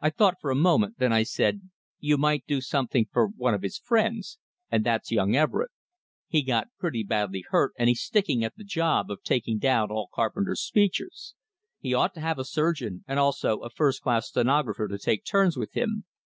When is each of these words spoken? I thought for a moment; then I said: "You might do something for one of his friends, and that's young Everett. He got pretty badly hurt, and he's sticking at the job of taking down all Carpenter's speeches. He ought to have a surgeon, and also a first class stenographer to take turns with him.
I 0.00 0.10
thought 0.10 0.40
for 0.40 0.50
a 0.50 0.56
moment; 0.56 0.98
then 0.98 1.12
I 1.12 1.22
said: 1.22 1.70
"You 2.00 2.18
might 2.18 2.44
do 2.44 2.60
something 2.60 3.06
for 3.12 3.28
one 3.28 3.54
of 3.54 3.62
his 3.62 3.78
friends, 3.78 4.36
and 4.68 4.82
that's 4.82 5.12
young 5.12 5.36
Everett. 5.36 5.70
He 6.26 6.42
got 6.42 6.70
pretty 6.80 7.04
badly 7.04 7.44
hurt, 7.50 7.74
and 7.78 7.88
he's 7.88 8.02
sticking 8.02 8.42
at 8.42 8.56
the 8.56 8.64
job 8.64 9.12
of 9.12 9.22
taking 9.22 9.58
down 9.60 9.92
all 9.92 10.08
Carpenter's 10.12 10.60
speeches. 10.62 11.36
He 11.78 11.94
ought 11.94 12.14
to 12.14 12.20
have 12.20 12.40
a 12.40 12.44
surgeon, 12.44 13.04
and 13.06 13.20
also 13.20 13.58
a 13.58 13.70
first 13.70 14.02
class 14.02 14.26
stenographer 14.26 14.88
to 14.88 14.98
take 14.98 15.24
turns 15.24 15.56
with 15.56 15.74
him. 15.76 16.04